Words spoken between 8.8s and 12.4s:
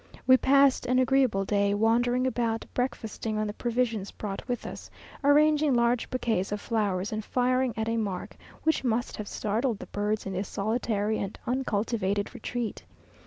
must have startled the birds in this solitary and uncultivated